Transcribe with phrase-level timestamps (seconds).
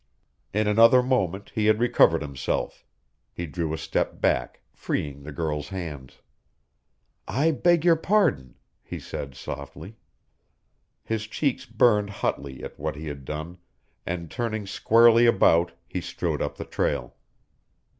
[0.51, 2.83] In another moment he had recovered himself.
[3.31, 6.21] He drew a step back, freeing the girl's hands.
[7.27, 9.97] "I beg your pardon," he said softly.
[11.03, 13.59] His cheeks burned hotly at what he had done,
[14.03, 17.13] and turning squarely about he strode up the trail.